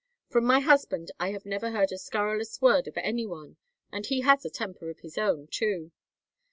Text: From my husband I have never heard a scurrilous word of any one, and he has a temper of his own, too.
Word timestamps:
From 0.29 0.45
my 0.45 0.61
husband 0.61 1.11
I 1.19 1.29
have 1.29 1.45
never 1.45 1.69
heard 1.69 1.91
a 1.91 1.97
scurrilous 1.99 2.59
word 2.59 2.87
of 2.87 2.97
any 2.97 3.27
one, 3.27 3.57
and 3.91 4.03
he 4.03 4.21
has 4.21 4.43
a 4.43 4.49
temper 4.49 4.89
of 4.89 5.01
his 5.01 5.15
own, 5.15 5.45
too. 5.45 5.91